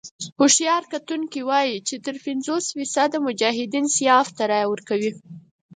هوښیار 0.37 0.83
کتونکي 0.93 1.39
وايي 1.49 1.77
چې 1.87 1.95
تر 2.05 2.15
پينځوس 2.25 2.65
فيصده 2.75 3.17
مجاهدين 3.27 3.85
سیاف 3.97 4.27
ته 4.37 4.43
رايه 4.51 4.67
ورکوي. 4.69 5.11